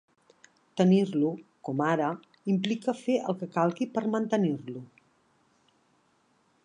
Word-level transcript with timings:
Tenir-lo, 0.79 1.29
com 1.69 1.83
ara, 1.87 2.07
implica 2.53 2.97
fer 3.03 3.19
el 3.35 3.39
que 3.43 3.51
calgui 3.59 3.89
per 3.99 4.05
mantenir-lo. 4.17 4.83